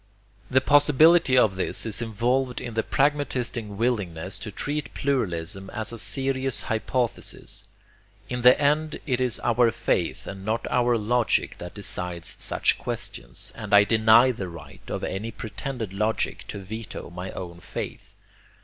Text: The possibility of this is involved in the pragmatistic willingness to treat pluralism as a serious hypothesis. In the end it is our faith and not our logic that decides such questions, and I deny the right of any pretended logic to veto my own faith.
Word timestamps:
The 0.49 0.61
possibility 0.61 1.37
of 1.37 1.57
this 1.57 1.85
is 1.85 2.01
involved 2.01 2.59
in 2.59 2.73
the 2.73 2.81
pragmatistic 2.81 3.65
willingness 3.67 4.39
to 4.39 4.49
treat 4.51 4.91
pluralism 4.95 5.69
as 5.69 5.91
a 5.93 5.99
serious 5.99 6.63
hypothesis. 6.63 7.65
In 8.27 8.41
the 8.41 8.59
end 8.59 8.99
it 9.05 9.21
is 9.21 9.39
our 9.43 9.69
faith 9.69 10.25
and 10.25 10.43
not 10.43 10.65
our 10.71 10.97
logic 10.97 11.59
that 11.59 11.75
decides 11.75 12.35
such 12.39 12.79
questions, 12.79 13.51
and 13.53 13.75
I 13.75 13.83
deny 13.83 14.31
the 14.31 14.47
right 14.49 14.81
of 14.87 15.03
any 15.03 15.29
pretended 15.29 15.93
logic 15.93 16.45
to 16.47 16.57
veto 16.57 17.11
my 17.11 17.29
own 17.33 17.59
faith. 17.59 18.15